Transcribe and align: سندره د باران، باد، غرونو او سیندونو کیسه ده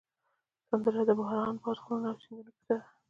سندره 0.67 1.01
د 1.09 1.11
باران، 1.19 1.55
باد، 1.63 1.77
غرونو 1.83 2.07
او 2.11 2.17
سیندونو 2.23 2.51
کیسه 2.57 2.73
ده 2.79 2.85